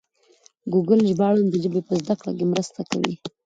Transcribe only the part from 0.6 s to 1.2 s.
ګوګل